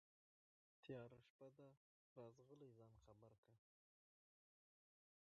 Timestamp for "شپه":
1.27-1.47